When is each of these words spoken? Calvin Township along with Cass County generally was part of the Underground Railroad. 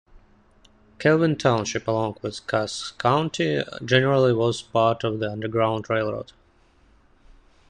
Calvin 0.97 1.37
Township 1.37 1.87
along 1.87 2.17
with 2.23 2.47
Cass 2.47 2.89
County 2.89 3.61
generally 3.85 4.33
was 4.33 4.63
part 4.63 5.03
of 5.03 5.19
the 5.19 5.29
Underground 5.31 5.91
Railroad. 5.91 6.31